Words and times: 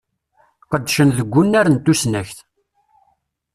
Qedcen 0.69 1.09
deg 1.17 1.35
unnar 1.41 1.67
n 1.69 1.75
tusnakt. 1.85 2.37